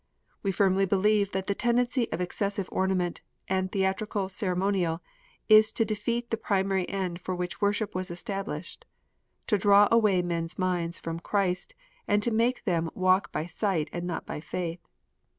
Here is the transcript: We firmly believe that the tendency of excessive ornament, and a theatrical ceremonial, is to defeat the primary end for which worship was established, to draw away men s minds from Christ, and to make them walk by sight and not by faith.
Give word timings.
We 0.41 0.51
firmly 0.51 0.87
believe 0.87 1.31
that 1.33 1.45
the 1.45 1.53
tendency 1.53 2.11
of 2.11 2.19
excessive 2.21 2.67
ornament, 2.71 3.21
and 3.47 3.67
a 3.67 3.69
theatrical 3.69 4.29
ceremonial, 4.29 4.99
is 5.47 5.71
to 5.73 5.85
defeat 5.85 6.31
the 6.31 6.37
primary 6.41 6.89
end 6.89 7.21
for 7.21 7.35
which 7.35 7.61
worship 7.61 7.93
was 7.93 8.09
established, 8.09 8.83
to 9.45 9.59
draw 9.59 9.87
away 9.91 10.23
men 10.23 10.45
s 10.45 10.57
minds 10.57 10.97
from 10.97 11.19
Christ, 11.19 11.75
and 12.07 12.23
to 12.23 12.31
make 12.31 12.63
them 12.63 12.89
walk 12.95 13.31
by 13.31 13.45
sight 13.45 13.91
and 13.93 14.07
not 14.07 14.25
by 14.25 14.39
faith. 14.39 14.79